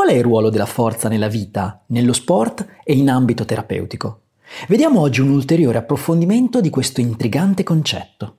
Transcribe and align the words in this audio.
Qual 0.00 0.12
è 0.12 0.16
il 0.16 0.22
ruolo 0.22 0.48
della 0.48 0.64
forza 0.64 1.10
nella 1.10 1.28
vita, 1.28 1.84
nello 1.88 2.14
sport 2.14 2.66
e 2.82 2.94
in 2.94 3.10
ambito 3.10 3.44
terapeutico? 3.44 4.22
Vediamo 4.66 5.00
oggi 5.00 5.20
un 5.20 5.28
ulteriore 5.28 5.76
approfondimento 5.76 6.62
di 6.62 6.70
questo 6.70 7.02
intrigante 7.02 7.64
concetto. 7.64 8.36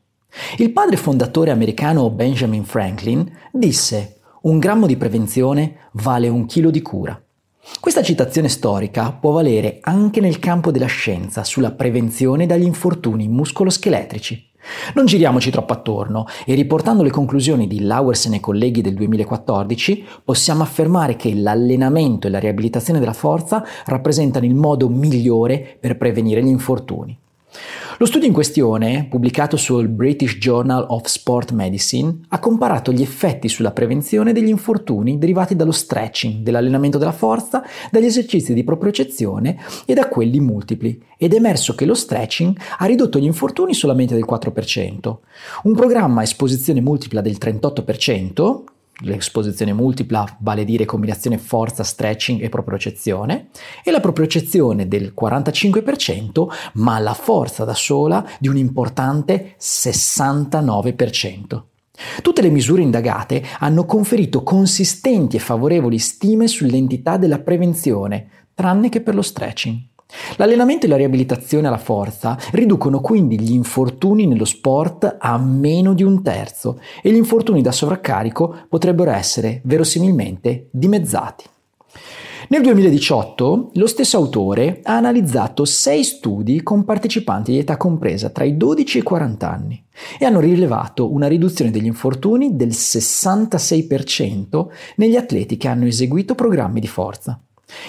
Il 0.58 0.71
padre 0.71 0.97
fondatore 0.97 1.52
americano 1.52 2.10
Benjamin 2.10 2.63
Franklin 2.63 3.31
disse 3.52 4.21
un 4.42 4.58
grammo 4.58 4.88
di 4.88 4.97
prevenzione 4.97 5.89
vale 5.92 6.29
un 6.29 6.47
chilo 6.47 6.71
di 6.71 6.81
cura. 6.81 7.21
Questa 7.80 8.02
citazione 8.02 8.49
storica 8.49 9.12
può 9.12 9.30
valere 9.30 9.78
anche 9.81 10.20
nel 10.20 10.39
campo 10.39 10.71
della 10.71 10.88
scienza 10.88 11.43
sulla 11.43 11.74
prevenzione 11.74 12.48
dagli 12.48 12.66
infortuni 12.66 13.28
muscoloscheletrici. 13.28 14.50
Non 14.93 15.05
giriamoci 15.05 15.51
troppo 15.51 15.73
attorno 15.73 16.25
e 16.45 16.53
riportando 16.53 17.03
le 17.03 17.09
conclusioni 17.09 17.67
di 17.67 17.81
Lauersen 17.81 18.33
e 18.33 18.39
colleghi 18.39 18.81
del 18.81 18.93
2014 18.93 20.05
possiamo 20.23 20.63
affermare 20.63 21.15
che 21.15 21.33
l'allenamento 21.33 22.27
e 22.27 22.29
la 22.29 22.39
riabilitazione 22.39 22.99
della 22.99 23.13
forza 23.13 23.63
rappresentano 23.85 24.45
il 24.45 24.55
modo 24.55 24.89
migliore 24.89 25.77
per 25.79 25.97
prevenire 25.97 26.43
gli 26.43 26.47
infortuni. 26.47 27.17
Lo 27.97 28.05
studio 28.05 28.27
in 28.27 28.33
questione, 28.33 29.05
pubblicato 29.09 29.57
sul 29.57 29.87
British 29.87 30.37
Journal 30.37 30.85
of 30.89 31.05
Sport 31.05 31.51
Medicine, 31.51 32.21
ha 32.29 32.39
comparato 32.39 32.91
gli 32.91 33.01
effetti 33.01 33.47
sulla 33.47 33.71
prevenzione 33.71 34.33
degli 34.33 34.47
infortuni 34.47 35.17
derivati 35.17 35.55
dallo 35.55 35.71
stretching, 35.71 36.43
dall'allenamento 36.43 36.97
della 36.97 37.11
forza, 37.11 37.63
dagli 37.91 38.05
esercizi 38.05 38.53
di 38.53 38.63
propriocezione 38.63 39.59
e 39.85 39.93
da 39.93 40.07
quelli 40.07 40.39
multipli, 40.39 40.99
ed 41.17 41.33
è 41.33 41.37
emerso 41.37 41.75
che 41.75 41.85
lo 41.85 41.93
stretching 41.93 42.57
ha 42.79 42.85
ridotto 42.85 43.19
gli 43.19 43.25
infortuni 43.25 43.73
solamente 43.73 44.15
del 44.15 44.25
4%. 44.27 45.17
Un 45.63 45.75
programma 45.75 46.21
a 46.21 46.23
esposizione 46.23 46.81
multipla 46.81 47.21
del 47.21 47.38
38%, 47.39 48.63
l'esposizione 49.01 49.73
multipla 49.73 50.38
vale 50.39 50.66
dire 50.66 50.85
combinazione 50.85 51.38
forza, 51.38 51.83
stretching 51.83 52.41
e 52.41 52.49
propriocezione, 52.49 53.49
e 53.83 53.91
la 53.91 53.99
propriocezione 53.99 54.88
del 54.88 55.13
45%, 55.19 56.47
ma 56.73 56.99
la 56.99 57.13
forza 57.13 57.63
da 57.63 57.73
sola 57.73 58.25
di 58.39 58.47
un 58.47 58.58
importante 58.58 59.55
69%. 59.59 61.61
Tutte 62.21 62.41
le 62.41 62.49
misure 62.49 62.81
indagate 62.81 63.43
hanno 63.59 63.85
conferito 63.85 64.43
consistenti 64.43 65.36
e 65.36 65.39
favorevoli 65.39 65.99
stime 65.99 66.47
sull'entità 66.47 67.17
della 67.17 67.39
prevenzione, 67.39 68.30
tranne 68.53 68.89
che 68.89 69.02
per 69.02 69.15
lo 69.15 69.21
stretching. 69.21 69.89
L'allenamento 70.38 70.86
e 70.86 70.90
la 70.90 70.98
riabilitazione 70.98 71.67
alla 71.67 71.78
forza 71.78 72.38
riducono 72.52 73.00
quindi 73.02 73.40
gli 73.40 73.54
infortuni 73.54 74.26
nello 74.26 74.45
sport 74.45 75.17
a 75.20 75.38
meno 75.38 75.94
di 75.94 76.04
un 76.04 76.22
terzo 76.22 76.80
e 77.02 77.12
gli 77.12 77.17
infortuni 77.17 77.62
da 77.62 77.72
sovraccarico 77.72 78.66
potrebbero 78.67 79.12
essere 79.12 79.62
verosimilmente 79.64 80.67
dimezzati. 80.72 81.45
Nel 82.52 82.64
2018 82.64 83.72
lo 83.76 83.88
stesso 83.88 84.17
autore 84.17 84.82
ha 84.84 84.98
analizzato 84.98 85.64
sei 85.64 86.04
studi 86.04 86.62
con 86.64 86.84
partecipanti 86.84 87.54
di 87.54 87.59
età 87.59 87.78
compresa 87.78 88.30
tra 88.30 88.44
i 88.44 88.58
12 88.58 88.98
e 88.98 89.00
i 89.00 89.04
40 89.04 89.50
anni 89.50 89.82
e 90.20 90.26
hanno 90.26 90.42
rilevato 90.42 91.14
una 91.14 91.28
riduzione 91.28 91.72
degli 91.72 91.86
infortuni 91.86 92.58
del 92.58 92.72
66% 92.72 94.67
negli 94.98 95.16
atleti 95.16 95.56
che 95.56 95.70
hanno 95.70 95.86
eseguito 95.86 96.36
programmi 96.36 96.82
di 96.82 96.88
forza. 96.88 97.42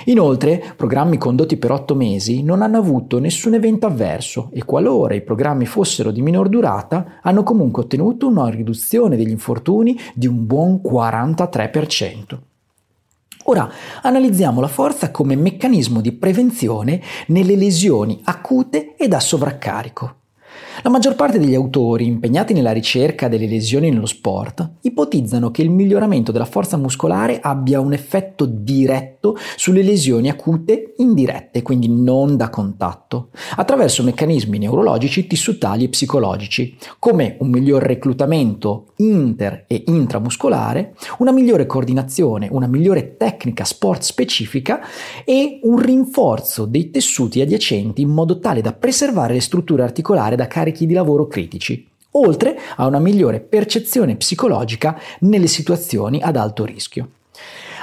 Inoltre, 0.07 0.75
programmi 0.77 1.19
condotti 1.19 1.57
per 1.57 1.71
otto 1.71 1.95
mesi 1.95 2.43
non 2.43 2.63
hanno 2.63 2.79
avuto 2.79 3.19
nessun 3.19 3.55
evento 3.55 3.87
avverso 3.87 4.51
e 4.53 4.65
qualora 4.65 5.15
i 5.15 5.23
programmi 5.23 5.67
fossero 5.67 6.11
di 6.11 6.23
minor 6.23 6.49
durata, 6.49 7.19
hanno 7.23 7.43
comunque 7.43 7.83
ottenuto 7.83 8.29
una 8.29 8.49
riduzione 8.49 9.17
degli 9.17 9.31
infortuni 9.31 9.99
di 10.15 10.27
un 10.27 10.47
buon 10.47 10.81
43%. 10.85 12.39
Ora 13.45 13.69
analizziamo 14.03 14.61
la 14.61 14.69
forza 14.69 15.11
come 15.11 15.35
meccanismo 15.35 16.01
di 16.01 16.13
prevenzione 16.13 17.01
nelle 17.27 17.57
lesioni 17.57 18.21
acute 18.25 18.95
e 18.97 19.09
da 19.09 19.19
sovraccarico. 19.19 20.22
La 20.83 20.91
maggior 20.91 21.15
parte 21.15 21.39
degli 21.39 21.55
autori 21.55 22.07
impegnati 22.07 22.53
nella 22.55 22.73
ricerca 22.73 23.29
delle 23.29 23.47
lesioni 23.47 23.91
nello 23.91 24.07
sport 24.07 24.79
ipotizzano 24.81 25.53
che 25.53 25.63
il 25.63 25.71
miglioramento 25.71 26.33
della 26.33 26.45
forza 26.45 26.77
muscolare 26.77 27.39
abbia 27.41 27.79
un 27.79 27.93
effetto 27.93 28.47
diretto 28.47 29.37
sulle 29.57 29.83
lesioni 29.83 30.29
acute 30.29 30.95
indirette, 30.97 31.63
quindi 31.63 31.89
non 31.89 32.37
da 32.37 32.51
contatto, 32.51 33.29
attraverso 33.57 34.03
meccanismi 34.03 34.59
neurologici, 34.59 35.29
tissutali 35.29 35.85
e 35.85 35.89
psicologici, 35.89 36.77
come 36.99 37.37
un 37.39 37.51
miglior 37.51 37.83
reclutamento 37.83 38.87
inter 38.97 39.67
e 39.69 39.85
intramuscolare, 39.87 40.95
una 41.19 41.33
migliore 41.33 41.67
coordinazione, 41.67 42.49
una 42.51 42.67
migliore 42.67 43.17
tecnica 43.17 43.65
sport 43.65 44.03
specifica 44.03 44.81
e 45.25 45.61
un 45.63 45.79
rinforzo 45.79 46.65
dei 46.65 46.91
tessuti 46.91 47.41
adiacenti 47.41 48.03
in 48.03 48.11
modo 48.11 48.41
tale 48.41 48.61
da 48.61 48.73
preservare 48.73 49.35
le 49.35 49.41
strutture 49.41 49.83
articolari 49.85 50.35
da 50.43 50.49
carichi 50.49 50.87
di 50.87 50.95
lavoro 50.95 51.29
critici, 51.29 51.87
oltre 52.13 52.59
a 52.77 52.87
una 52.87 52.99
migliore 52.99 53.41
percezione 53.41 54.17
psicologica 54.17 55.01
nelle 55.21 55.47
situazioni 55.47 56.21
ad 56.21 56.37
alto 56.37 56.65
rischio. 56.65 57.11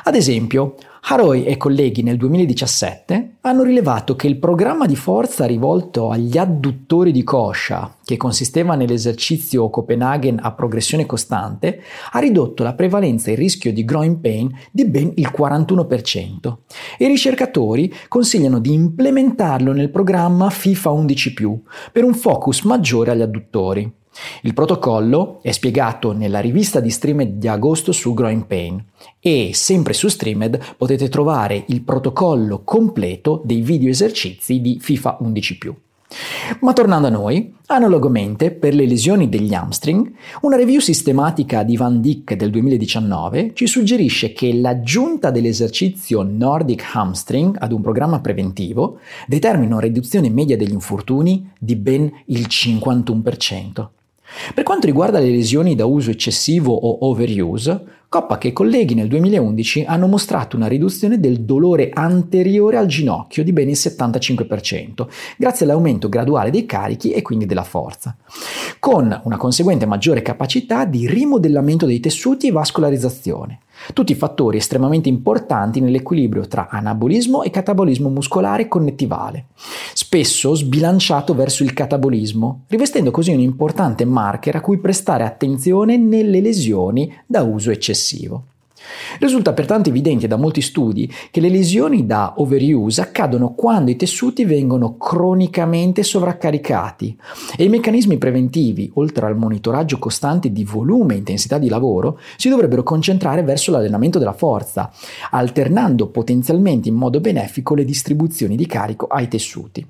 Ad 0.04 0.16
esempio, 0.16 0.76
Haroy 1.02 1.44
e 1.44 1.58
colleghi 1.58 2.04
nel 2.04 2.18
2017 2.18 3.38
hanno 3.42 3.64
rilevato 3.64 4.16
che 4.16 4.28
il 4.28 4.38
programma 4.38 4.86
di 4.86 4.96
forza 4.96 5.46
rivolto 5.46 6.10
agli 6.10 6.38
adduttori 6.38 7.12
di 7.12 7.24
coscia, 7.24 7.96
che 8.04 8.18
consisteva 8.18 8.76
nell'esercizio 8.76 9.70
Copenhagen 9.70 10.40
a 10.42 10.52
progressione 10.52 11.06
costante, 11.06 11.82
ha 12.12 12.20
ridotto 12.20 12.64
la 12.64 12.74
prevalenza 12.74 13.30
e 13.30 13.34
il 13.34 13.38
rischio 13.38 13.72
di 13.72 13.86
groin 13.86 14.20
pain 14.20 14.52
di 14.72 14.86
ben 14.86 15.14
il 15.16 15.32
41%. 15.36 16.58
E 16.98 17.06
i 17.06 17.08
ricercatori 17.08 17.92
consigliano 18.08 18.60
di 18.60 18.74
implementarlo 18.74 19.72
nel 19.72 19.90
programma 19.90 20.50
FIFA 20.50 20.90
11+, 20.92 21.60
per 21.92 22.04
un 22.04 22.14
focus 22.14 22.64
maggiore 22.64 23.12
agli 23.12 23.22
adduttori. 23.22 23.99
Il 24.42 24.54
protocollo 24.54 25.40
è 25.42 25.52
spiegato 25.52 26.12
nella 26.12 26.40
rivista 26.40 26.80
di 26.80 26.90
Streamed 26.90 27.38
di 27.38 27.48
agosto 27.48 27.92
su 27.92 28.14
Groin 28.14 28.48
Pain 28.48 28.84
e 29.20 29.52
sempre 29.54 29.94
su 29.94 30.08
Streamed 30.08 30.76
potete 30.78 31.10
trovare 31.10 31.64
il 31.68 31.82
protocollo 31.82 32.62
completo 32.64 33.42
dei 33.44 33.62
video 33.62 33.90
esercizi 33.90 34.62
di 34.62 34.78
FIFA 34.80 35.18
11+. 35.22 35.74
Ma 36.62 36.74
tornando 36.74 37.08
a 37.08 37.12
noi, 37.12 37.54
analogamente 37.68 38.50
per 38.50 38.74
le 38.74 38.88
lesioni 38.88 39.30
degli 39.30 39.54
hamstring, 39.54 40.12
una 40.42 40.56
review 40.56 40.80
sistematica 40.80 41.62
di 41.62 41.78
Van 41.78 42.02
Dyck 42.02 42.34
del 42.34 42.50
2019 42.50 43.52
ci 43.54 43.68
suggerisce 43.68 44.34
che 44.34 44.52
l'aggiunta 44.54 45.30
dell'esercizio 45.30 46.24
Nordic 46.24 46.84
Hamstring 46.94 47.58
ad 47.60 47.72
un 47.72 47.82
programma 47.82 48.22
preventivo 48.22 49.00
determina 49.28 49.76
una 49.76 49.84
riduzione 49.84 50.30
media 50.30 50.58
degli 50.58 50.72
infortuni 50.72 51.52
di 51.60 51.76
ben 51.76 52.12
il 52.26 52.48
51%. 52.50 53.88
Per 54.54 54.64
quanto 54.64 54.86
riguarda 54.86 55.20
le 55.20 55.30
lesioni 55.30 55.76
da 55.76 55.86
uso 55.86 56.12
eccessivo 56.12 56.74
o 56.74 57.08
overuse, 57.08 57.98
Coppa 58.10 58.40
e 58.40 58.54
colleghi 58.54 58.96
nel 58.96 59.08
2011 59.08 59.84
hanno 59.86 60.08
mostrato 60.08 60.56
una 60.56 60.66
riduzione 60.66 61.20
del 61.20 61.42
dolore 61.42 61.92
anteriore 61.94 62.78
al 62.78 62.88
ginocchio 62.88 63.44
di 63.44 63.54
ben 63.54 63.70
il 63.70 63.76
75%, 63.76 65.08
grazie 65.38 65.66
all'aumento 65.68 66.10
graduale 66.10 66.50
dei 66.50 66.66
carichi 66.66 67.12
e 67.12 67.22
quindi 67.22 67.46
della 67.46 67.62
forza, 67.62 68.18
con 68.80 69.22
una 69.26 69.38
conseguente 69.38 69.86
maggiore 69.86 70.24
capacità 70.24 70.86
di 70.86 71.08
rimodellamento 71.08 71.86
dei 71.86 72.00
tessuti 72.00 72.48
e 72.48 72.52
vascolarizzazione. 72.52 73.60
Tutti 73.94 74.14
fattori 74.14 74.58
estremamente 74.58 75.08
importanti 75.08 75.80
nell'equilibrio 75.80 76.48
tra 76.48 76.68
anabolismo 76.70 77.44
e 77.44 77.50
catabolismo 77.50 78.10
muscolare 78.10 78.68
connettivale, 78.68 79.46
spesso 79.94 80.54
sbilanciato 80.54 81.34
verso 81.34 81.64
il 81.64 81.74
catabolismo, 81.74 82.66
rivestendo 82.68 83.10
così 83.10 83.32
un 83.32 83.40
importante 83.40 84.04
marker 84.04 84.58
a 84.58 84.62
cui 84.62 84.80
prestare 84.80 85.24
attenzione 85.24 85.96
nelle 85.96 86.42
lesioni 86.42 87.14
da 87.26 87.44
uso 87.44 87.72
eccessivo. 87.72 87.99
Risulta 89.20 89.54
pertanto 89.54 89.90
evidente 89.90 90.28
da 90.28 90.38
molti 90.38 90.62
studi 90.62 91.12
che 91.32 91.42
le 91.42 91.50
lesioni 91.50 92.06
da 92.06 92.36
overuse 92.38 93.02
accadono 93.02 93.54
quando 93.54 93.92
i 93.92 93.96
tessuti 93.96 94.46
vengono 94.46 94.98
cronicamente 94.98 96.04
sovraccaricati 96.04 97.18
e 97.58 97.66
i 97.66 97.70
meccanismi 97.70 98.18
preventivi, 98.18 98.90
oltre 98.96 99.26
al 99.26 99.38
monitoraggio 99.38 100.00
costante 100.00 100.52
di 100.52 100.64
volume 100.64 101.16
e 101.16 101.18
intensità 101.18 101.58
di 101.58 101.70
lavoro, 101.70 102.20
si 102.38 102.50
dovrebbero 102.50 102.84
concentrare 102.84 103.44
verso 103.44 103.72
l'allenamento 103.72 104.18
della 104.18 104.34
forza, 104.34 104.92
alternando 105.32 106.08
potenzialmente 106.08 106.88
in 106.88 106.96
modo 106.96 107.20
benefico 107.20 107.76
le 107.76 107.86
distribuzioni 107.86 108.56
di 108.56 108.66
carico 108.66 109.08
ai 109.08 109.28
tessuti. 109.28 109.86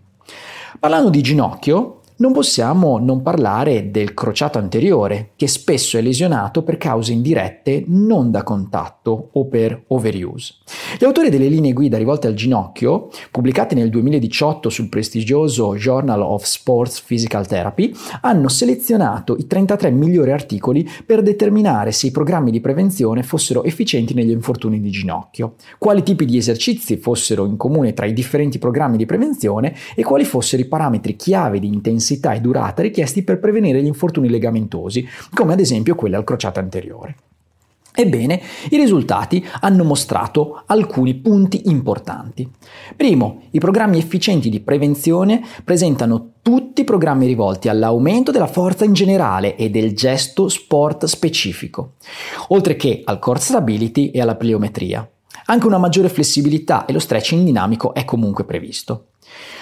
Parlando 0.79 1.09
di 1.09 1.21
ginocchio, 1.21 1.98
non 2.19 2.33
possiamo 2.33 2.97
non 2.99 3.21
parlare 3.21 3.91
del 3.91 4.13
crociato 4.13 4.57
anteriore, 4.57 5.31
che 5.35 5.47
spesso 5.47 5.97
è 5.97 6.01
lesionato 6.01 6.63
per 6.63 6.77
cause 6.77 7.13
indirette 7.13 7.83
non 7.87 8.29
da 8.29 8.43
contatto 8.43 9.29
o 9.31 9.45
per 9.45 9.83
overuse. 9.87 10.55
Gli 10.99 11.05
autori 11.05 11.29
delle 11.29 11.47
linee 11.47 11.71
guida 11.71 11.97
rivolte 11.97 12.27
al 12.27 12.33
ginocchio, 12.33 13.09
pubblicate 13.31 13.73
nel 13.73 13.89
2018 13.89 14.69
sul 14.69 14.89
prestigioso 14.89 15.75
Journal 15.75 16.21
of 16.21 16.43
Sports 16.43 16.99
Physical 17.01 17.47
Therapy, 17.47 17.93
hanno 18.21 18.49
selezionato 18.49 19.37
i 19.37 19.47
33 19.47 19.89
migliori 19.91 20.31
articoli 20.31 20.87
per 21.05 21.21
determinare 21.21 21.93
se 21.93 22.07
i 22.07 22.11
programmi 22.11 22.51
di 22.51 22.59
prevenzione 22.59 23.23
fossero 23.23 23.63
efficienti 23.63 24.13
negli 24.13 24.31
infortuni 24.31 24.81
di 24.81 24.89
ginocchio, 24.89 25.55
quali 25.77 26.03
tipi 26.03 26.25
di 26.25 26.35
esercizi 26.35 26.97
fossero 26.97 27.45
in 27.45 27.55
comune 27.55 27.93
tra 27.93 28.05
i 28.05 28.13
differenti 28.13 28.59
programmi 28.59 28.97
di 28.97 29.05
prevenzione 29.05 29.73
e 29.95 30.03
quali 30.03 30.25
fossero 30.25 30.61
i 30.61 30.67
parametri 30.67 31.15
chiave 31.15 31.59
di 31.59 31.67
intensità 31.67 32.07
intensità 32.09 32.33
e 32.33 32.41
durata 32.41 32.81
richiesti 32.81 33.23
per 33.23 33.39
prevenire 33.39 33.81
gli 33.81 33.87
infortuni 33.87 34.29
legamentosi, 34.29 35.07
come 35.33 35.53
ad 35.53 35.59
esempio 35.59 35.95
quelli 35.95 36.15
al 36.15 36.23
crociato 36.23 36.59
anteriore. 36.59 37.15
Ebbene, 37.91 38.41
i 38.69 38.77
risultati 38.77 39.45
hanno 39.61 39.83
mostrato 39.83 40.63
alcuni 40.67 41.15
punti 41.15 41.63
importanti. 41.65 42.49
Primo, 42.95 43.41
i 43.51 43.59
programmi 43.59 43.97
efficienti 43.97 44.49
di 44.49 44.61
prevenzione 44.61 45.43
presentano 45.63 46.33
tutti 46.41 46.83
programmi 46.85 47.25
rivolti 47.25 47.67
all'aumento 47.67 48.31
della 48.31 48.47
forza 48.47 48.85
in 48.85 48.93
generale 48.93 49.55
e 49.57 49.69
del 49.69 49.93
gesto 49.95 50.47
sport 50.47 51.05
specifico, 51.05 51.95
oltre 52.49 52.75
che 52.75 53.01
al 53.03 53.19
core 53.19 53.39
stability 53.39 54.11
e 54.11 54.21
alla 54.21 54.35
pliometria. 54.35 55.07
Anche 55.45 55.67
una 55.67 55.77
maggiore 55.77 56.09
flessibilità 56.09 56.85
e 56.85 56.93
lo 56.93 56.99
stretching 56.99 57.43
dinamico 57.43 57.93
è 57.93 58.05
comunque 58.05 58.45
previsto. 58.45 59.07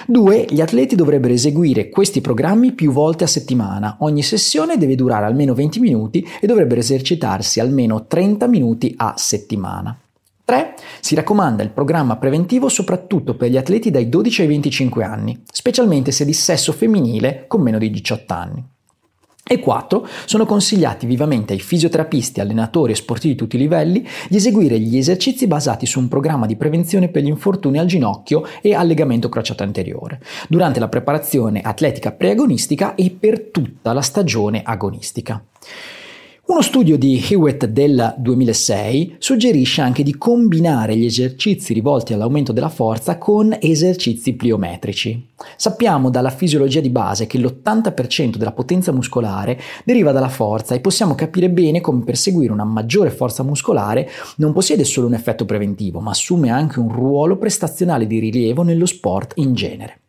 2. 0.08 0.46
Gli 0.50 0.62
atleti 0.62 0.96
dovrebbero 0.96 1.34
eseguire 1.34 1.90
questi 1.90 2.22
programmi 2.22 2.74
più 2.74 2.92
volte 2.92 3.24
a 3.24 3.28
settimana. 3.28 3.98
Ogni 4.00 4.24
sessione 4.24 4.78
deve 4.78 4.96
durare 4.96 5.26
almeno 5.26 5.54
20 5.54 5.80
minuti 5.80 6.28
e 6.40 6.48
dovrebbero 6.48 6.80
esercitarsi 6.80 7.60
almeno 7.60 8.06
30 8.06 8.48
minuti 8.48 8.94
a 8.98 9.14
settimana. 9.18 9.98
3. 10.46 10.76
Si 11.02 11.14
raccomanda 11.14 11.62
il 11.62 11.72
programma 11.72 12.16
preventivo 12.16 12.70
soprattutto 12.70 13.36
per 13.36 13.50
gli 13.50 13.58
atleti 13.58 13.92
dai 13.92 14.08
12 14.08 14.42
ai 14.42 14.48
25 14.48 15.04
anni, 15.04 15.44
specialmente 15.52 16.12
se 16.12 16.24
di 16.24 16.32
sesso 16.32 16.72
femminile 16.72 17.46
con 17.48 17.62
meno 17.62 17.78
di 17.78 17.90
18 17.90 18.34
anni. 18.34 18.64
E 19.50 19.60
4. 19.60 20.06
Sono 20.26 20.46
consigliati 20.46 21.06
vivamente 21.06 21.54
ai 21.54 21.60
fisioterapisti, 21.60 22.42
allenatori 22.42 22.92
e 22.92 22.96
sportivi 22.96 23.34
di 23.34 23.40
tutti 23.40 23.56
i 23.56 23.60
livelli 23.60 24.06
di 24.28 24.36
eseguire 24.36 24.78
gli 24.78 24.98
esercizi 24.98 25.48
basati 25.48 25.86
su 25.86 26.00
un 26.00 26.10
programma 26.10 26.46
di 26.46 26.58
prevenzione 26.58 27.08
per 27.08 27.24
gli 27.24 27.28
infortuni 27.28 27.78
al 27.78 27.86
ginocchio 27.86 28.46
e 28.62 28.74
al 28.74 28.88
legamento 28.88 29.30
crociato 29.30 29.64
anteriore, 29.64 30.20
durante 30.50 30.82
la 30.82 30.90
preparazione 30.90 31.62
atletica 31.62 32.12
preagonistica 32.12 32.96
e 32.96 33.16
per 33.18 33.50
tutta 33.50 33.94
la 33.94 34.02
stagione 34.02 34.64
agonistica. 34.66 35.42
Uno 36.50 36.62
studio 36.62 36.98
di 36.98 37.22
Hewitt 37.30 37.66
del 37.66 38.16
2006 38.18 39.18
suggerisce 39.20 39.82
anche 39.82 40.02
di 40.02 40.16
combinare 40.16 40.96
gli 40.96 41.04
esercizi 41.04 41.74
rivolti 41.74 42.14
all'aumento 42.14 42.54
della 42.54 42.70
forza 42.70 43.18
con 43.18 43.54
esercizi 43.60 44.34
pliometrici. 44.34 45.28
Sappiamo 45.58 46.10
dalla 46.10 46.30
fisiologia 46.30 46.80
di 46.80 46.90
base 46.90 47.28
che 47.28 47.38
l'80% 47.38 48.38
della 48.38 48.54
potenza 48.54 48.94
muscolare 48.94 49.60
deriva 49.84 50.14
dalla 50.14 50.30
forza 50.30 50.74
e 50.74 50.80
possiamo 50.80 51.16
capire 51.16 51.50
bene 51.50 51.82
come 51.82 52.06
perseguire 52.06 52.54
una 52.54 52.64
maggiore 52.64 53.10
forza 53.10 53.44
muscolare 53.44 54.10
non 54.38 54.54
possiede 54.54 54.86
solo 54.86 55.08
un 55.08 55.16
effetto 55.16 55.44
preventivo, 55.44 56.00
ma 56.00 56.12
assume 56.12 56.50
anche 56.50 56.80
un 56.80 56.90
ruolo 56.90 57.36
prestazionale 57.36 58.08
di 58.08 58.20
rilievo 58.20 58.64
nello 58.64 58.86
sport 58.86 59.34
in 59.36 59.54
genere. 59.54 60.00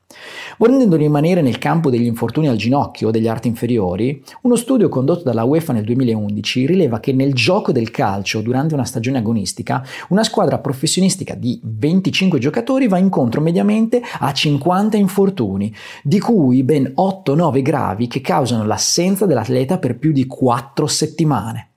Volendo 0.58 0.96
rimanere 0.96 1.40
nel 1.40 1.58
campo 1.58 1.90
degli 1.90 2.06
infortuni 2.06 2.48
al 2.48 2.56
ginocchio 2.56 3.08
o 3.08 3.10
degli 3.10 3.28
arti 3.28 3.48
inferiori, 3.48 4.22
uno 4.42 4.56
studio 4.56 4.88
condotto 4.88 5.22
dalla 5.22 5.44
UEFA 5.44 5.72
nel 5.72 5.84
2011 5.84 6.66
rileva 6.66 7.00
che 7.00 7.12
nel 7.12 7.34
gioco 7.34 7.72
del 7.72 7.90
calcio 7.90 8.40
durante 8.40 8.74
una 8.74 8.84
stagione 8.84 9.18
agonistica, 9.18 9.84
una 10.08 10.24
squadra 10.24 10.58
professionistica 10.58 11.34
di 11.34 11.60
25 11.62 12.38
giocatori 12.38 12.88
va 12.88 12.98
incontro 12.98 13.40
mediamente 13.40 14.02
a 14.18 14.32
50 14.32 14.96
infortuni, 14.96 15.72
di 16.02 16.18
cui 16.18 16.62
ben 16.62 16.92
8-9 16.96 17.62
gravi 17.62 18.08
che 18.08 18.20
causano 18.20 18.64
l'assenza 18.64 19.26
dell'atleta 19.26 19.78
per 19.78 19.96
più 19.98 20.12
di 20.12 20.26
4 20.26 20.86
settimane. 20.86 21.67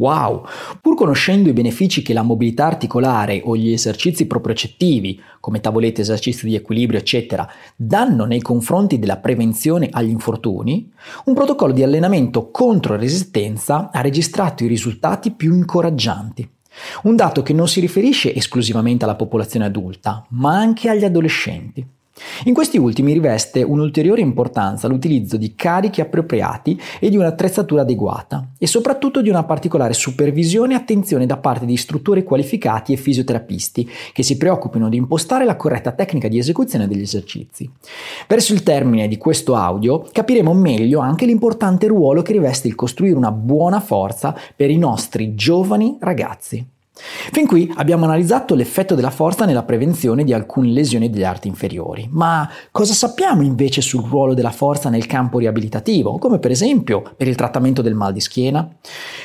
Wow! 0.00 0.46
Pur 0.80 0.94
conoscendo 0.94 1.50
i 1.50 1.52
benefici 1.52 2.00
che 2.00 2.14
la 2.14 2.22
mobilità 2.22 2.64
articolare 2.64 3.42
o 3.44 3.54
gli 3.54 3.70
esercizi 3.70 4.26
propriocettivi, 4.26 5.20
come 5.40 5.60
tavolette, 5.60 6.00
esercizi 6.00 6.46
di 6.46 6.54
equilibrio, 6.54 6.98
eccetera, 6.98 7.46
danno 7.76 8.24
nei 8.24 8.40
confronti 8.40 8.98
della 8.98 9.18
prevenzione 9.18 9.90
agli 9.92 10.08
infortuni, 10.08 10.90
un 11.26 11.34
protocollo 11.34 11.74
di 11.74 11.82
allenamento 11.82 12.50
contro 12.50 12.96
resistenza 12.96 13.90
ha 13.92 14.00
registrato 14.00 14.64
i 14.64 14.68
risultati 14.68 15.32
più 15.32 15.54
incoraggianti. 15.54 16.48
Un 17.02 17.14
dato 17.14 17.42
che 17.42 17.52
non 17.52 17.68
si 17.68 17.80
riferisce 17.80 18.34
esclusivamente 18.34 19.04
alla 19.04 19.16
popolazione 19.16 19.66
adulta, 19.66 20.24
ma 20.30 20.56
anche 20.56 20.88
agli 20.88 21.04
adolescenti. 21.04 21.86
In 22.44 22.54
questi 22.54 22.78
ultimi 22.78 23.12
riveste 23.12 23.62
un'ulteriore 23.62 24.20
importanza 24.20 24.88
l'utilizzo 24.88 25.36
di 25.36 25.54
carichi 25.54 26.00
appropriati 26.00 26.80
e 26.98 27.10
di 27.10 27.16
un'attrezzatura 27.16 27.82
adeguata 27.82 28.50
e 28.58 28.66
soprattutto 28.66 29.22
di 29.22 29.28
una 29.28 29.44
particolare 29.44 29.92
supervisione 29.92 30.74
e 30.74 30.76
attenzione 30.76 31.26
da 31.26 31.36
parte 31.36 31.66
di 31.66 31.72
istruttori 31.72 32.22
qualificati 32.22 32.92
e 32.92 32.96
fisioterapisti 32.96 33.88
che 34.12 34.22
si 34.22 34.36
preoccupino 34.36 34.88
di 34.88 34.96
impostare 34.96 35.44
la 35.44 35.56
corretta 35.56 35.92
tecnica 35.92 36.28
di 36.28 36.38
esecuzione 36.38 36.88
degli 36.88 37.02
esercizi. 37.02 37.70
Verso 38.26 38.52
il 38.52 38.62
termine 38.62 39.08
di 39.08 39.16
questo 39.16 39.54
audio 39.54 40.06
capiremo 40.10 40.54
meglio 40.54 41.00
anche 41.00 41.26
l'importante 41.26 41.86
ruolo 41.86 42.22
che 42.22 42.32
riveste 42.32 42.68
il 42.68 42.74
costruire 42.74 43.16
una 43.16 43.32
buona 43.32 43.80
forza 43.80 44.36
per 44.54 44.70
i 44.70 44.78
nostri 44.78 45.34
giovani 45.34 45.96
ragazzi. 46.00 46.78
Fin 47.32 47.46
qui 47.46 47.72
abbiamo 47.76 48.04
analizzato 48.04 48.54
l'effetto 48.54 48.94
della 48.94 49.10
forza 49.10 49.44
nella 49.44 49.62
prevenzione 49.62 50.24
di 50.24 50.32
alcune 50.32 50.68
lesioni 50.70 51.10
degli 51.10 51.24
arti 51.24 51.48
inferiori, 51.48 52.08
ma 52.10 52.48
cosa 52.70 52.92
sappiamo 52.92 53.42
invece 53.42 53.80
sul 53.80 54.04
ruolo 54.04 54.34
della 54.34 54.50
forza 54.50 54.88
nel 54.88 55.06
campo 55.06 55.38
riabilitativo, 55.38 56.18
come 56.18 56.38
per 56.38 56.50
esempio 56.50 57.02
per 57.16 57.28
il 57.28 57.34
trattamento 57.34 57.82
del 57.82 57.94
mal 57.94 58.12
di 58.12 58.20
schiena? 58.20 58.68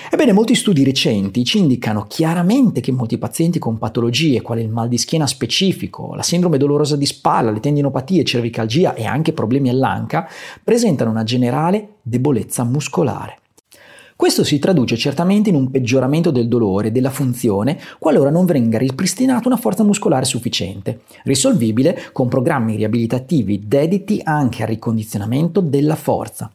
Ebbene, 0.09 0.33
molti 0.33 0.55
studi 0.55 0.83
recenti 0.83 1.43
ci 1.43 1.57
indicano 1.57 2.05
chiaramente 2.07 2.81
che 2.81 2.91
molti 2.91 3.17
pazienti 3.17 3.59
con 3.59 3.77
patologie 3.77 4.41
quali 4.41 4.61
il 4.61 4.69
mal 4.69 4.87
di 4.87 4.97
schiena 4.97 5.27
specifico, 5.27 6.13
la 6.15 6.23
sindrome 6.23 6.57
dolorosa 6.57 6.95
di 6.95 7.05
spalla, 7.05 7.51
le 7.51 7.59
tendinopatie, 7.59 8.23
cervicalgia 8.23 8.93
e 8.93 9.05
anche 9.05 9.33
problemi 9.33 9.69
all'anca 9.69 10.27
presentano 10.63 11.09
una 11.09 11.23
generale 11.23 11.95
debolezza 12.01 12.63
muscolare. 12.63 13.39
Questo 14.17 14.45
si 14.45 14.59
traduce 14.59 14.95
certamente 14.95 15.49
in 15.49 15.55
un 15.55 15.69
peggioramento 15.69 16.31
del 16.31 16.47
dolore 16.47 16.87
e 16.87 16.91
della 16.91 17.09
funzione 17.09 17.77
qualora 17.99 18.29
non 18.29 18.45
venga 18.45 18.77
ripristinata 18.77 19.49
una 19.49 19.57
forza 19.57 19.83
muscolare 19.83 20.23
sufficiente, 20.23 21.01
risolvibile 21.25 22.01
con 22.13 22.29
programmi 22.29 22.77
riabilitativi 22.77 23.63
dediti 23.67 24.21
anche 24.23 24.61
al 24.61 24.69
ricondizionamento 24.69 25.59
della 25.59 25.97
forza. 25.97 26.49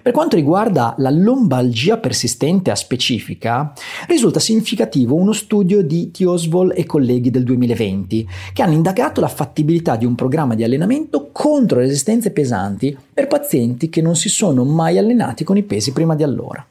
Per 0.00 0.12
quanto 0.12 0.36
riguarda 0.36 0.94
la 0.98 1.10
lombalgia 1.10 1.98
persistente 1.98 2.70
a 2.70 2.76
specifica, 2.76 3.72
risulta 4.06 4.38
significativo 4.38 5.16
uno 5.16 5.32
studio 5.32 5.82
di 5.82 6.12
Tiosvol 6.12 6.74
e 6.76 6.86
colleghi 6.86 7.30
del 7.30 7.42
2020 7.42 8.28
che 8.52 8.62
hanno 8.62 8.74
indagato 8.74 9.20
la 9.20 9.26
fattibilità 9.26 9.96
di 9.96 10.06
un 10.06 10.14
programma 10.14 10.54
di 10.54 10.62
allenamento 10.62 11.30
contro 11.32 11.80
resistenze 11.80 12.30
pesanti 12.30 12.96
per 13.12 13.26
pazienti 13.26 13.90
che 13.90 14.00
non 14.00 14.14
si 14.14 14.28
sono 14.28 14.62
mai 14.62 14.96
allenati 14.96 15.42
con 15.42 15.56
i 15.56 15.64
pesi 15.64 15.92
prima 15.92 16.14
di 16.14 16.22
allora. 16.22 16.64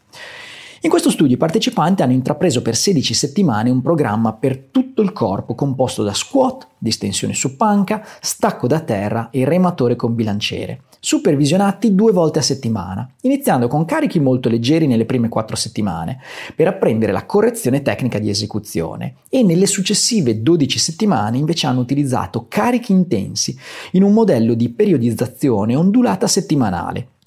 In 0.82 0.90
questo 0.90 1.10
studio 1.10 1.36
i 1.36 1.38
partecipanti 1.38 2.04
hanno 2.04 2.14
intrapreso 2.14 2.62
per 2.62 2.74
16 2.74 3.14
settimane 3.14 3.70
un 3.70 3.82
programma 3.82 4.32
per 4.32 4.58
tutto 4.72 5.02
il 5.02 5.12
corpo 5.12 5.54
composto 5.54 6.04
da 6.04 6.14
squat, 6.14 6.68
distensione 6.78 7.34
su 7.34 7.58
panca, 7.58 8.02
stacco 8.22 8.66
da 8.66 8.80
terra 8.80 9.30
e 9.30 9.44
rematore 9.44 9.98
con 9.98 10.16
bilanciere, 10.16 10.84
supervisionati 11.02 11.94
due 11.94 12.14
volte 12.14 12.40
a 12.40 12.44
settimana, 12.44 13.14
iniziando 13.24 13.68
con 13.68 13.84
carichi 13.84 14.22
molto 14.22 14.48
leggeri 14.48 14.88
nelle 14.88 15.04
prime 15.04 15.28
4 15.28 15.58
settimane, 15.58 16.22
per 16.56 16.68
apprendere 16.68 17.12
la 17.12 17.26
correzione 17.26 17.82
tecnica 17.82 18.18
di 18.18 18.30
esecuzione. 18.30 19.16
E 19.28 19.44
nelle 19.44 19.66
successive 19.66 20.42
12 20.42 20.80
settimane 20.80 21.38
invece 21.38 21.68
hanno 21.68 21.82
utilizzato 21.82 22.46
carichi 22.48 22.94
intensi 22.94 23.54
in 23.92 24.04
un 24.04 24.14
modello 24.14 24.54
di 24.54 24.70
periodizzazione 24.70 25.76
ondulata 25.76 26.26
settimanale 26.26 27.18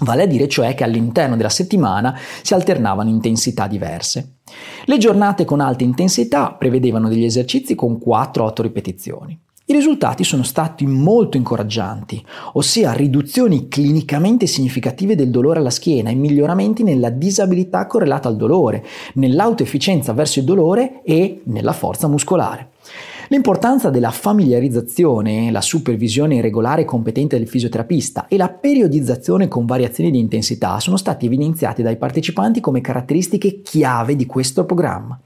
Vale 0.00 0.22
a 0.22 0.26
dire 0.26 0.48
cioè 0.48 0.74
che 0.74 0.84
all'interno 0.84 1.36
della 1.36 1.48
settimana 1.48 2.16
si 2.42 2.54
alternavano 2.54 3.08
intensità 3.08 3.66
diverse. 3.66 4.36
Le 4.84 4.98
giornate 4.98 5.44
con 5.44 5.60
alta 5.60 5.84
intensità 5.84 6.52
prevedevano 6.52 7.08
degli 7.08 7.24
esercizi 7.24 7.74
con 7.74 7.98
4-8 8.04 8.62
ripetizioni. 8.62 9.38
I 9.70 9.74
risultati 9.74 10.24
sono 10.24 10.44
stati 10.44 10.86
molto 10.86 11.36
incoraggianti, 11.36 12.24
ossia 12.54 12.92
riduzioni 12.92 13.68
clinicamente 13.68 14.46
significative 14.46 15.14
del 15.14 15.28
dolore 15.28 15.58
alla 15.58 15.68
schiena 15.68 16.08
e 16.08 16.14
miglioramenti 16.14 16.82
nella 16.82 17.10
disabilità 17.10 17.86
correlata 17.86 18.28
al 18.28 18.36
dolore, 18.36 18.82
nell'autoefficienza 19.14 20.14
verso 20.14 20.38
il 20.38 20.46
dolore 20.46 21.02
e 21.04 21.42
nella 21.44 21.74
forza 21.74 22.08
muscolare. 22.08 22.70
L'importanza 23.30 23.90
della 23.90 24.10
familiarizzazione, 24.10 25.50
la 25.50 25.60
supervisione 25.60 26.40
regolare 26.40 26.82
e 26.82 26.84
competente 26.86 27.36
del 27.36 27.46
fisioterapista 27.46 28.26
e 28.26 28.38
la 28.38 28.48
periodizzazione 28.48 29.48
con 29.48 29.66
variazioni 29.66 30.10
di 30.10 30.18
intensità 30.18 30.80
sono 30.80 30.96
stati 30.96 31.26
evidenziati 31.26 31.82
dai 31.82 31.98
partecipanti 31.98 32.60
come 32.60 32.80
caratteristiche 32.80 33.60
chiave 33.60 34.16
di 34.16 34.24
questo 34.24 34.64
programma. 34.64 35.20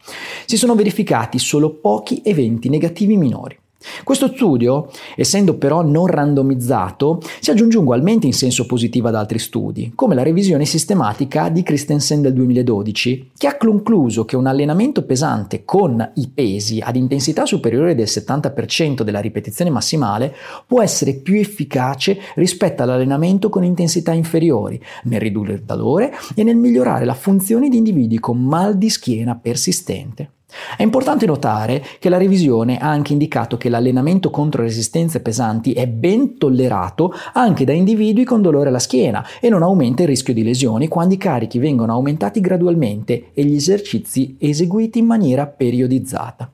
Si 0.46 0.56
sono 0.56 0.74
verificati 0.74 1.38
solo 1.38 1.74
pochi 1.74 2.22
eventi 2.24 2.68
negativi 2.68 3.16
minori. 3.16 3.61
Questo 4.04 4.28
studio, 4.28 4.90
essendo 5.16 5.56
però 5.56 5.82
non 5.82 6.06
randomizzato, 6.06 7.20
si 7.40 7.50
aggiunge 7.50 7.78
ugualmente 7.78 8.26
in 8.26 8.32
senso 8.32 8.66
positivo 8.66 9.08
ad 9.08 9.14
altri 9.14 9.38
studi, 9.38 9.92
come 9.94 10.14
la 10.14 10.22
revisione 10.22 10.64
sistematica 10.64 11.48
di 11.48 11.62
Christensen 11.62 12.22
del 12.22 12.32
2012, 12.32 13.30
che 13.36 13.46
ha 13.46 13.56
concluso 13.56 14.24
che 14.24 14.36
un 14.36 14.46
allenamento 14.46 15.04
pesante 15.04 15.64
con 15.64 16.10
i 16.14 16.28
pesi 16.28 16.80
ad 16.80 16.96
intensità 16.96 17.44
superiore 17.44 17.94
del 17.94 18.06
70% 18.08 19.02
della 19.02 19.20
ripetizione 19.20 19.70
massimale 19.70 20.34
può 20.66 20.82
essere 20.82 21.14
più 21.14 21.38
efficace 21.38 22.18
rispetto 22.34 22.82
all'allenamento 22.82 23.48
con 23.48 23.64
intensità 23.64 24.12
inferiori, 24.12 24.80
nel 25.04 25.20
ridurre 25.20 25.54
il 25.54 25.62
dolore 25.62 26.12
e 26.34 26.42
nel 26.42 26.56
migliorare 26.56 27.04
la 27.04 27.14
funzione 27.14 27.68
di 27.68 27.78
individui 27.78 28.18
con 28.18 28.38
mal 28.42 28.76
di 28.76 28.88
schiena 28.88 29.36
persistente. 29.36 30.30
È 30.76 30.82
importante 30.82 31.26
notare 31.26 31.84
che 31.98 32.08
la 32.08 32.18
revisione 32.18 32.78
ha 32.78 32.88
anche 32.88 33.12
indicato 33.12 33.56
che 33.56 33.68
l'allenamento 33.68 34.30
contro 34.30 34.62
resistenze 34.62 35.20
pesanti 35.20 35.72
è 35.72 35.86
ben 35.86 36.38
tollerato 36.38 37.12
anche 37.32 37.64
da 37.64 37.72
individui 37.72 38.24
con 38.24 38.42
dolore 38.42 38.68
alla 38.68 38.78
schiena 38.78 39.26
e 39.40 39.48
non 39.48 39.62
aumenta 39.62 40.02
il 40.02 40.08
rischio 40.08 40.34
di 40.34 40.42
lesioni 40.42 40.88
quando 40.88 41.14
i 41.14 41.18
carichi 41.18 41.58
vengono 41.58 41.92
aumentati 41.92 42.40
gradualmente 42.40 43.30
e 43.32 43.44
gli 43.44 43.54
esercizi 43.54 44.36
eseguiti 44.38 44.98
in 44.98 45.06
maniera 45.06 45.46
periodizzata. 45.46 46.51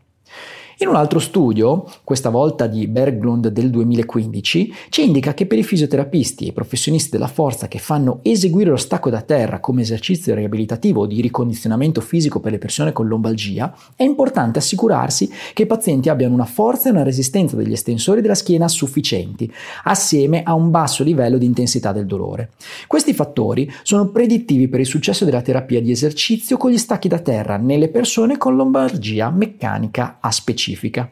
In 0.80 0.86
un 0.86 0.94
altro 0.94 1.18
studio, 1.18 1.90
questa 2.04 2.30
volta 2.30 2.68
di 2.68 2.86
Berglund 2.86 3.48
del 3.48 3.68
2015, 3.68 4.74
ci 4.90 5.04
indica 5.04 5.34
che 5.34 5.46
per 5.46 5.58
i 5.58 5.64
fisioterapisti 5.64 6.44
e 6.44 6.48
i 6.50 6.52
professionisti 6.52 7.10
della 7.10 7.26
forza 7.26 7.66
che 7.66 7.80
fanno 7.80 8.20
eseguire 8.22 8.70
lo 8.70 8.76
stacco 8.76 9.10
da 9.10 9.22
terra 9.22 9.58
come 9.58 9.82
esercizio 9.82 10.36
riabilitativo 10.36 11.00
o 11.00 11.06
di 11.06 11.20
ricondizionamento 11.20 12.00
fisico 12.00 12.38
per 12.38 12.52
le 12.52 12.58
persone 12.58 12.92
con 12.92 13.08
lombalgia, 13.08 13.76
è 13.96 14.04
importante 14.04 14.60
assicurarsi 14.60 15.28
che 15.52 15.62
i 15.62 15.66
pazienti 15.66 16.10
abbiano 16.10 16.34
una 16.34 16.44
forza 16.44 16.88
e 16.88 16.92
una 16.92 17.02
resistenza 17.02 17.56
degli 17.56 17.72
estensori 17.72 18.20
della 18.20 18.36
schiena 18.36 18.68
sufficienti, 18.68 19.52
assieme 19.82 20.44
a 20.44 20.54
un 20.54 20.70
basso 20.70 21.02
livello 21.02 21.38
di 21.38 21.46
intensità 21.46 21.90
del 21.90 22.06
dolore. 22.06 22.50
Questi 22.86 23.14
fattori 23.14 23.68
sono 23.82 24.10
predittivi 24.10 24.68
per 24.68 24.78
il 24.78 24.86
successo 24.86 25.24
della 25.24 25.42
terapia 25.42 25.82
di 25.82 25.90
esercizio 25.90 26.56
con 26.56 26.70
gli 26.70 26.78
stacchi 26.78 27.08
da 27.08 27.18
terra 27.18 27.56
nelle 27.56 27.88
persone 27.88 28.36
con 28.36 28.54
lombalgia 28.54 29.28
meccanica 29.30 30.18
a 30.20 30.30
specifica 30.30 30.66
specifica. 30.68 31.10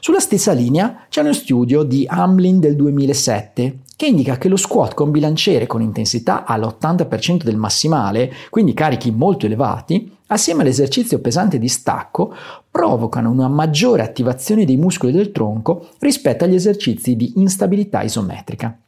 Sulla 0.00 0.20
stessa 0.20 0.52
linea 0.52 1.06
c'è 1.08 1.22
uno 1.22 1.32
studio 1.32 1.82
di 1.82 2.06
Hamlin 2.08 2.60
del 2.60 2.76
2007 2.76 3.78
che 3.96 4.06
indica 4.06 4.36
che 4.36 4.48
lo 4.48 4.56
squat 4.56 4.92
con 4.92 5.10
bilanciere 5.10 5.66
con 5.66 5.80
intensità 5.80 6.44
all'80% 6.44 7.42
del 7.42 7.56
massimale, 7.56 8.30
quindi 8.50 8.74
carichi 8.74 9.10
molto 9.10 9.46
elevati, 9.46 10.14
assieme 10.26 10.60
all'esercizio 10.60 11.18
pesante 11.20 11.58
di 11.58 11.68
stacco, 11.68 12.34
provocano 12.70 13.30
una 13.30 13.48
maggiore 13.48 14.02
attivazione 14.02 14.66
dei 14.66 14.76
muscoli 14.76 15.12
del 15.12 15.32
tronco 15.32 15.88
rispetto 16.00 16.44
agli 16.44 16.54
esercizi 16.54 17.16
di 17.16 17.32
instabilità 17.36 18.02
isometrica. 18.02 18.78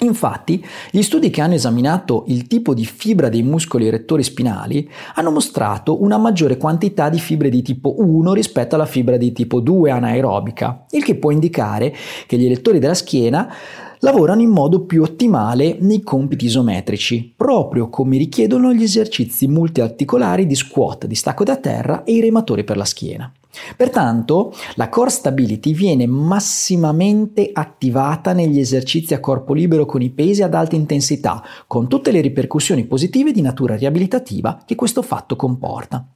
Infatti, 0.00 0.62
gli 0.90 1.02
studi 1.02 1.30
che 1.30 1.40
hanno 1.40 1.54
esaminato 1.54 2.24
il 2.26 2.46
tipo 2.46 2.74
di 2.74 2.84
fibra 2.84 3.28
dei 3.28 3.42
muscoli 3.42 3.88
rettori 3.88 4.22
spinali 4.22 4.88
hanno 5.14 5.30
mostrato 5.30 6.02
una 6.02 6.18
maggiore 6.18 6.56
quantità 6.56 7.08
di 7.08 7.18
fibre 7.18 7.48
di 7.48 7.62
tipo 7.62 7.94
1 7.98 8.32
rispetto 8.32 8.74
alla 8.74 8.86
fibra 8.86 9.16
di 9.16 9.32
tipo 9.32 9.60
2 9.60 9.90
anaerobica, 9.90 10.86
il 10.90 11.04
che 11.04 11.14
può 11.14 11.30
indicare 11.30 11.94
che 12.26 12.36
gli 12.36 12.44
elettori 12.44 12.80
della 12.80 12.94
schiena 12.94 13.52
lavorano 14.00 14.42
in 14.42 14.50
modo 14.50 14.84
più 14.84 15.02
ottimale 15.02 15.78
nei 15.80 16.02
compiti 16.02 16.44
isometrici, 16.44 17.32
proprio 17.34 17.88
come 17.88 18.18
richiedono 18.18 18.74
gli 18.74 18.82
esercizi 18.82 19.46
multiarticolari 19.46 20.44
di 20.46 20.54
squat, 20.54 21.06
di 21.06 21.14
stacco 21.14 21.44
da 21.44 21.56
terra 21.56 22.04
e 22.04 22.12
i 22.12 22.20
rematori 22.20 22.64
per 22.64 22.76
la 22.76 22.84
schiena. 22.84 23.32
Pertanto 23.76 24.52
la 24.74 24.88
core 24.88 25.10
stability 25.10 25.72
viene 25.72 26.06
massimamente 26.06 27.50
attivata 27.52 28.32
negli 28.32 28.58
esercizi 28.58 29.14
a 29.14 29.20
corpo 29.20 29.54
libero 29.54 29.86
con 29.86 30.02
i 30.02 30.10
pesi 30.10 30.42
ad 30.42 30.54
alta 30.54 30.76
intensità, 30.76 31.42
con 31.66 31.88
tutte 31.88 32.10
le 32.10 32.20
ripercussioni 32.20 32.84
positive 32.84 33.32
di 33.32 33.40
natura 33.40 33.76
riabilitativa 33.76 34.62
che 34.64 34.74
questo 34.74 35.02
fatto 35.02 35.36
comporta. 35.36 36.06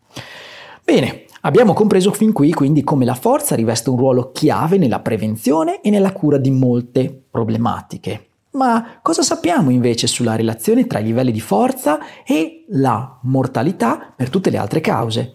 Bene, 0.84 1.24
abbiamo 1.42 1.74
compreso 1.74 2.12
fin 2.12 2.32
qui 2.32 2.52
quindi 2.52 2.82
come 2.82 3.04
la 3.04 3.14
forza 3.14 3.54
riveste 3.54 3.90
un 3.90 3.98
ruolo 3.98 4.32
chiave 4.32 4.78
nella 4.78 5.00
prevenzione 5.00 5.80
e 5.80 5.90
nella 5.90 6.12
cura 6.12 6.38
di 6.38 6.50
molte 6.50 7.24
problematiche. 7.30 8.28
Ma 8.52 8.98
cosa 9.02 9.22
sappiamo 9.22 9.70
invece 9.70 10.06
sulla 10.06 10.34
relazione 10.34 10.86
tra 10.86 10.98
i 10.98 11.04
livelli 11.04 11.30
di 11.30 11.40
forza 11.40 11.98
e 12.24 12.64
la 12.70 13.18
mortalità 13.22 14.12
per 14.16 14.30
tutte 14.30 14.50
le 14.50 14.56
altre 14.56 14.80
cause? 14.80 15.34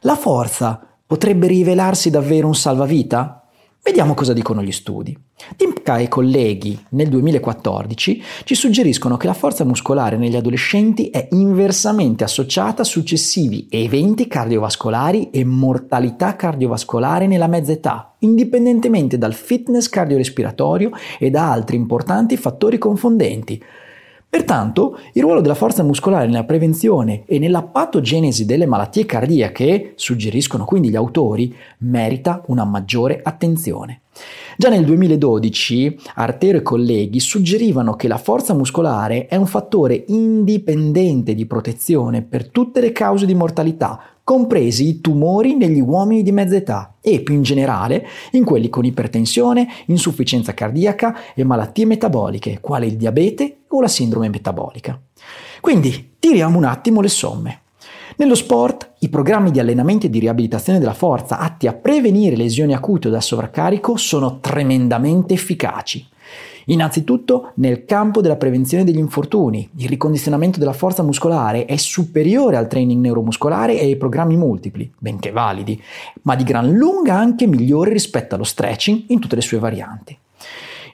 La 0.00 0.16
forza 0.16 0.93
potrebbe 1.14 1.46
rivelarsi 1.46 2.10
davvero 2.10 2.48
un 2.48 2.56
salvavita? 2.56 3.44
Vediamo 3.80 4.14
cosa 4.14 4.32
dicono 4.32 4.64
gli 4.64 4.72
studi. 4.72 5.16
Timka 5.54 5.98
e 5.98 6.08
colleghi 6.08 6.76
nel 6.90 7.08
2014 7.08 8.20
ci 8.42 8.56
suggeriscono 8.56 9.16
che 9.16 9.28
la 9.28 9.32
forza 9.32 9.64
muscolare 9.64 10.16
negli 10.16 10.34
adolescenti 10.34 11.10
è 11.10 11.28
inversamente 11.30 12.24
associata 12.24 12.82
a 12.82 12.84
successivi 12.84 13.68
eventi 13.70 14.26
cardiovascolari 14.26 15.30
e 15.30 15.44
mortalità 15.44 16.34
cardiovascolare 16.34 17.28
nella 17.28 17.46
mezza 17.46 17.70
età, 17.70 18.14
indipendentemente 18.20 19.16
dal 19.16 19.34
fitness 19.34 19.88
cardiorespiratorio 19.88 20.90
e 21.20 21.30
da 21.30 21.52
altri 21.52 21.76
importanti 21.76 22.36
fattori 22.36 22.76
confondenti, 22.76 23.62
Pertanto, 24.34 24.98
il 25.12 25.22
ruolo 25.22 25.40
della 25.40 25.54
forza 25.54 25.84
muscolare 25.84 26.26
nella 26.26 26.42
prevenzione 26.42 27.22
e 27.24 27.38
nella 27.38 27.62
patogenesi 27.62 28.44
delle 28.44 28.66
malattie 28.66 29.06
cardiache, 29.06 29.92
suggeriscono 29.94 30.64
quindi 30.64 30.88
gli 30.88 30.96
autori, 30.96 31.54
merita 31.78 32.42
una 32.48 32.64
maggiore 32.64 33.20
attenzione. 33.22 34.00
Già 34.56 34.70
nel 34.70 34.84
2012 34.84 35.96
Artero 36.16 36.58
e 36.58 36.62
colleghi 36.62 37.20
suggerivano 37.20 37.94
che 37.94 38.08
la 38.08 38.18
forza 38.18 38.54
muscolare 38.54 39.28
è 39.28 39.36
un 39.36 39.46
fattore 39.46 40.02
indipendente 40.08 41.36
di 41.36 41.46
protezione 41.46 42.22
per 42.22 42.48
tutte 42.48 42.80
le 42.80 42.90
cause 42.90 43.26
di 43.26 43.34
mortalità, 43.36 44.00
compresi 44.24 44.88
i 44.88 45.00
tumori 45.02 45.54
negli 45.54 45.80
uomini 45.80 46.22
di 46.22 46.32
mezza 46.32 46.56
età 46.56 46.94
e 47.02 47.20
più 47.20 47.34
in 47.34 47.42
generale 47.42 48.06
in 48.30 48.44
quelli 48.44 48.70
con 48.70 48.86
ipertensione, 48.86 49.68
insufficienza 49.86 50.54
cardiaca 50.54 51.34
e 51.34 51.44
malattie 51.44 51.84
metaboliche, 51.84 52.58
quali 52.60 52.86
il 52.86 52.96
diabete 52.96 53.58
o 53.68 53.82
la 53.82 53.88
sindrome 53.88 54.30
metabolica. 54.30 54.98
Quindi 55.60 56.16
tiriamo 56.18 56.56
un 56.56 56.64
attimo 56.64 57.02
le 57.02 57.08
somme. 57.08 57.60
Nello 58.16 58.34
sport, 58.34 58.92
i 59.00 59.08
programmi 59.08 59.50
di 59.50 59.58
allenamento 59.58 60.06
e 60.06 60.10
di 60.10 60.20
riabilitazione 60.20 60.78
della 60.78 60.94
forza 60.94 61.38
atti 61.38 61.66
a 61.66 61.74
prevenire 61.74 62.36
lesioni 62.36 62.72
acute 62.72 63.08
o 63.08 63.10
da 63.10 63.20
sovraccarico 63.20 63.96
sono 63.96 64.38
tremendamente 64.40 65.34
efficaci. 65.34 66.06
Innanzitutto 66.66 67.52
nel 67.56 67.84
campo 67.84 68.20
della 68.20 68.36
prevenzione 68.36 68.84
degli 68.84 68.98
infortuni, 68.98 69.68
il 69.76 69.88
ricondizionamento 69.88 70.58
della 70.58 70.72
forza 70.72 71.02
muscolare 71.02 71.66
è 71.66 71.76
superiore 71.76 72.56
al 72.56 72.68
training 72.68 73.02
neuromuscolare 73.02 73.78
e 73.78 73.84
ai 73.84 73.96
programmi 73.96 74.36
multipli, 74.36 74.90
benché 74.98 75.30
validi, 75.30 75.80
ma 76.22 76.34
di 76.36 76.44
gran 76.44 76.72
lunga 76.72 77.14
anche 77.14 77.46
migliore 77.46 77.92
rispetto 77.92 78.34
allo 78.34 78.44
stretching 78.44 79.04
in 79.08 79.20
tutte 79.20 79.36
le 79.36 79.42
sue 79.42 79.58
varianti. 79.58 80.16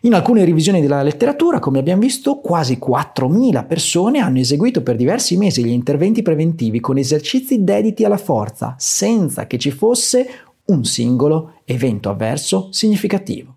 In 0.02 0.14
alcune 0.14 0.46
revisioni 0.46 0.80
della 0.80 1.02
letteratura, 1.02 1.58
come 1.58 1.78
abbiamo 1.78 2.00
visto, 2.00 2.38
quasi 2.38 2.78
4.000 2.82 3.66
persone 3.66 4.20
hanno 4.20 4.38
eseguito 4.38 4.82
per 4.82 4.96
diversi 4.96 5.36
mesi 5.36 5.62
gli 5.62 5.68
interventi 5.68 6.22
preventivi 6.22 6.80
con 6.80 6.96
esercizi 6.96 7.62
dediti 7.62 8.04
alla 8.04 8.16
forza, 8.16 8.74
senza 8.78 9.46
che 9.46 9.58
ci 9.58 9.70
fosse 9.70 10.26
un 10.66 10.84
singolo 10.84 11.60
evento 11.66 12.08
avverso 12.08 12.68
significativo. 12.70 13.56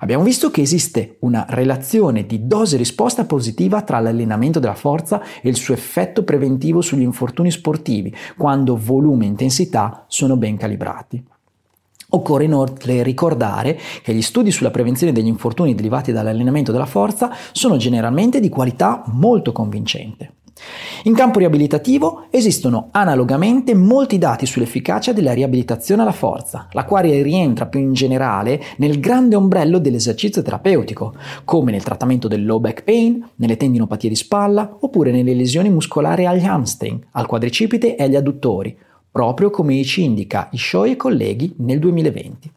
Abbiamo 0.00 0.22
visto 0.22 0.50
che 0.50 0.60
esiste 0.60 1.16
una 1.20 1.44
relazione 1.48 2.24
di 2.24 2.46
dose-risposta 2.46 3.24
positiva 3.24 3.82
tra 3.82 3.98
l'allenamento 3.98 4.60
della 4.60 4.74
forza 4.74 5.20
e 5.40 5.48
il 5.48 5.56
suo 5.56 5.74
effetto 5.74 6.22
preventivo 6.22 6.80
sugli 6.80 7.02
infortuni 7.02 7.50
sportivi, 7.50 8.14
quando 8.36 8.76
volume 8.76 9.24
e 9.24 9.28
intensità 9.28 10.04
sono 10.06 10.36
ben 10.36 10.56
calibrati. 10.56 11.24
Occorre 12.10 12.44
inoltre 12.44 13.02
ricordare 13.02 13.78
che 14.02 14.14
gli 14.14 14.22
studi 14.22 14.50
sulla 14.50 14.70
prevenzione 14.70 15.12
degli 15.12 15.26
infortuni 15.26 15.74
derivati 15.74 16.12
dall'allenamento 16.12 16.72
della 16.72 16.86
forza 16.86 17.30
sono 17.52 17.76
generalmente 17.76 18.40
di 18.40 18.48
qualità 18.48 19.02
molto 19.06 19.52
convincente. 19.52 20.37
In 21.04 21.14
campo 21.14 21.38
riabilitativo 21.38 22.26
esistono 22.30 22.88
analogamente 22.90 23.74
molti 23.74 24.18
dati 24.18 24.46
sull'efficacia 24.46 25.12
della 25.12 25.32
riabilitazione 25.32 26.02
alla 26.02 26.12
forza, 26.12 26.68
la 26.72 26.84
quale 26.84 27.22
rientra 27.22 27.66
più 27.66 27.80
in 27.80 27.92
generale 27.92 28.62
nel 28.78 29.00
grande 29.00 29.36
ombrello 29.36 29.78
dell'esercizio 29.78 30.42
terapeutico, 30.42 31.14
come 31.44 31.70
nel 31.70 31.82
trattamento 31.82 32.28
del 32.28 32.44
low 32.44 32.58
back 32.58 32.82
pain, 32.82 33.26
nelle 33.36 33.56
tendinopatie 33.56 34.08
di 34.08 34.16
spalla 34.16 34.76
oppure 34.80 35.10
nelle 35.10 35.34
lesioni 35.34 35.70
muscolari 35.70 36.26
agli 36.26 36.44
hamstring, 36.44 37.06
al 37.12 37.26
quadricipite 37.26 37.96
e 37.96 38.02
agli 38.02 38.16
adduttori, 38.16 38.76
proprio 39.10 39.50
come 39.50 39.82
ci 39.84 40.04
indica 40.04 40.48
Ishoi 40.52 40.92
e 40.92 40.96
colleghi 40.96 41.54
nel 41.58 41.78
2020. 41.78 42.52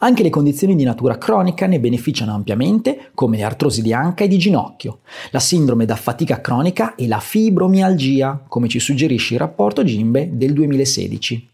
Anche 0.00 0.22
le 0.22 0.30
condizioni 0.30 0.74
di 0.74 0.84
natura 0.84 1.18
cronica 1.18 1.66
ne 1.66 1.80
beneficiano 1.80 2.34
ampiamente, 2.34 3.10
come 3.14 3.36
le 3.36 3.44
artrosi 3.44 3.82
di 3.82 3.92
anca 3.92 4.24
e 4.24 4.28
di 4.28 4.38
ginocchio, 4.38 5.00
la 5.30 5.40
sindrome 5.40 5.84
da 5.84 5.96
fatica 5.96 6.40
cronica 6.40 6.94
e 6.94 7.06
la 7.06 7.20
fibromialgia, 7.20 8.44
come 8.48 8.68
ci 8.68 8.80
suggerisce 8.80 9.34
il 9.34 9.40
rapporto 9.40 9.84
Gimbe 9.84 10.30
del 10.32 10.52
2016. 10.52 11.48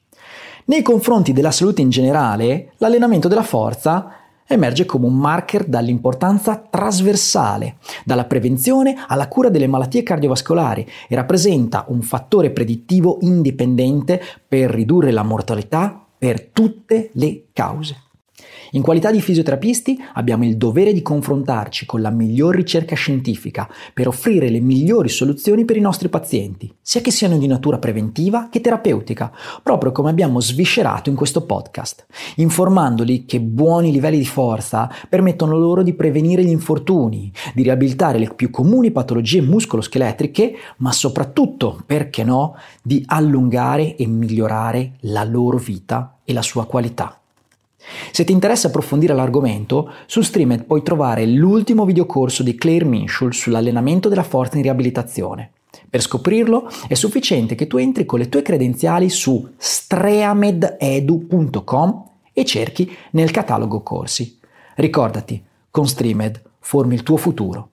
Nei 0.66 0.82
confronti 0.82 1.32
della 1.32 1.50
salute 1.50 1.82
in 1.82 1.90
generale, 1.90 2.72
l'allenamento 2.78 3.28
della 3.28 3.42
forza 3.42 4.14
emerge 4.46 4.84
come 4.84 5.06
un 5.06 5.16
marker 5.16 5.64
dall'importanza 5.64 6.56
trasversale, 6.56 7.76
dalla 8.04 8.24
prevenzione 8.24 8.96
alla 9.06 9.28
cura 9.28 9.48
delle 9.48 9.68
malattie 9.68 10.02
cardiovascolari 10.02 10.86
e 11.08 11.14
rappresenta 11.14 11.84
un 11.88 12.02
fattore 12.02 12.50
predittivo 12.50 13.18
indipendente 13.20 14.20
per 14.46 14.70
ridurre 14.70 15.12
la 15.12 15.22
mortalità 15.22 16.04
per 16.18 16.46
tutte 16.46 17.10
le 17.14 17.44
cause. 17.52 18.09
In 18.72 18.82
qualità 18.82 19.10
di 19.10 19.20
fisioterapisti 19.20 19.98
abbiamo 20.14 20.44
il 20.44 20.56
dovere 20.56 20.92
di 20.92 21.02
confrontarci 21.02 21.86
con 21.86 22.00
la 22.00 22.10
miglior 22.10 22.54
ricerca 22.54 22.94
scientifica 22.94 23.68
per 23.92 24.08
offrire 24.08 24.48
le 24.48 24.60
migliori 24.60 25.08
soluzioni 25.08 25.64
per 25.64 25.76
i 25.76 25.80
nostri 25.80 26.08
pazienti, 26.08 26.72
sia 26.80 27.00
che 27.00 27.10
siano 27.10 27.38
di 27.38 27.46
natura 27.46 27.78
preventiva 27.78 28.48
che 28.50 28.60
terapeutica, 28.60 29.32
proprio 29.62 29.92
come 29.92 30.10
abbiamo 30.10 30.40
sviscerato 30.40 31.10
in 31.10 31.16
questo 31.16 31.44
podcast, 31.46 32.06
informandoli 32.36 33.24
che 33.24 33.40
buoni 33.40 33.92
livelli 33.92 34.18
di 34.18 34.26
forza 34.26 34.90
permettono 35.08 35.58
loro 35.58 35.82
di 35.82 35.94
prevenire 35.94 36.44
gli 36.44 36.50
infortuni, 36.50 37.32
di 37.54 37.62
riabilitare 37.62 38.18
le 38.18 38.32
più 38.34 38.50
comuni 38.50 38.90
patologie 38.90 39.42
muscoloscheletriche, 39.42 40.54
ma 40.78 40.92
soprattutto, 40.92 41.82
perché 41.84 42.24
no, 42.24 42.56
di 42.82 43.02
allungare 43.06 43.96
e 43.96 44.06
migliorare 44.06 44.96
la 45.00 45.24
loro 45.24 45.58
vita 45.58 46.18
e 46.24 46.32
la 46.32 46.42
sua 46.42 46.66
qualità. 46.66 47.19
Se 48.10 48.24
ti 48.24 48.32
interessa 48.32 48.68
approfondire 48.68 49.14
l'argomento, 49.14 49.90
su 50.06 50.20
Streamed 50.20 50.64
puoi 50.64 50.82
trovare 50.82 51.26
l'ultimo 51.26 51.84
videocorso 51.84 52.42
di 52.42 52.54
Claire 52.54 52.84
Minshul 52.84 53.34
sull'allenamento 53.34 54.08
della 54.08 54.22
forza 54.22 54.56
in 54.56 54.62
riabilitazione. 54.62 55.52
Per 55.88 56.00
scoprirlo 56.00 56.68
è 56.88 56.94
sufficiente 56.94 57.54
che 57.54 57.66
tu 57.66 57.76
entri 57.76 58.04
con 58.04 58.18
le 58.18 58.28
tue 58.28 58.42
credenziali 58.42 59.08
su 59.08 59.48
streamededu.com 59.56 62.04
e 62.32 62.44
cerchi 62.44 62.94
nel 63.12 63.30
catalogo 63.30 63.82
corsi. 63.82 64.38
Ricordati, 64.76 65.42
con 65.70 65.88
Streamed 65.88 66.42
formi 66.60 66.94
il 66.94 67.02
tuo 67.02 67.16
futuro. 67.16 67.70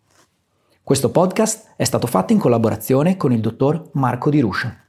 Questo 0.83 1.11
podcast 1.11 1.73
è 1.75 1.83
stato 1.83 2.07
fatto 2.07 2.33
in 2.33 2.39
collaborazione 2.39 3.17
con 3.17 3.33
il 3.33 3.41
dottor 3.41 3.89
Marco 3.93 4.29
Di 4.29 4.39
Ruscia. 4.39 4.86